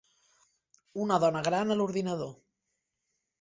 [1.03, 2.33] Una dona gran a l'ordinador